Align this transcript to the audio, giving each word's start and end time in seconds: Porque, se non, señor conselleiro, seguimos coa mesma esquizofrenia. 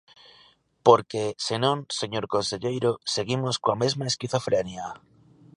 Porque, 0.85 1.23
se 1.45 1.55
non, 1.63 1.77
señor 1.99 2.25
conselleiro, 2.35 2.91
seguimos 3.13 3.55
coa 3.63 3.79
mesma 3.83 4.05
esquizofrenia. 4.11 4.85